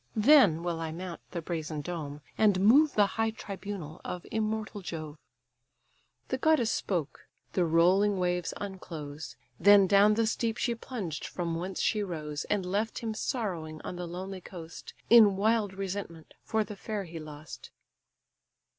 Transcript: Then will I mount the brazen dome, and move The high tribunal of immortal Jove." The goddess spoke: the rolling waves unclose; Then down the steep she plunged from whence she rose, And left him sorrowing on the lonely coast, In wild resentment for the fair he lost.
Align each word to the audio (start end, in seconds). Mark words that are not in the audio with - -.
Then 0.15 0.63
will 0.63 0.79
I 0.79 0.91
mount 0.91 1.21
the 1.29 1.43
brazen 1.43 1.81
dome, 1.81 2.21
and 2.35 2.59
move 2.59 2.95
The 2.95 3.05
high 3.05 3.29
tribunal 3.29 4.01
of 4.03 4.25
immortal 4.31 4.81
Jove." 4.81 5.19
The 6.29 6.39
goddess 6.39 6.71
spoke: 6.71 7.27
the 7.53 7.65
rolling 7.65 8.17
waves 8.17 8.51
unclose; 8.57 9.35
Then 9.59 9.85
down 9.85 10.15
the 10.15 10.25
steep 10.25 10.57
she 10.57 10.73
plunged 10.73 11.27
from 11.27 11.53
whence 11.53 11.79
she 11.81 12.01
rose, 12.01 12.45
And 12.45 12.65
left 12.65 12.97
him 13.03 13.13
sorrowing 13.13 13.79
on 13.83 13.95
the 13.95 14.07
lonely 14.07 14.41
coast, 14.41 14.95
In 15.11 15.37
wild 15.37 15.75
resentment 15.75 16.33
for 16.41 16.63
the 16.63 16.75
fair 16.75 17.03
he 17.03 17.19
lost. 17.19 17.69